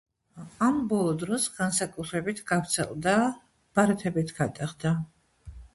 ამ 0.67 0.79
ბოლო 0.93 1.11
დროს 1.23 1.45
განსაკუთრებით 1.59 2.41
გავრცელდა 2.53 3.15
ბარათებით 3.79 4.39
გადახდა. 4.41 4.99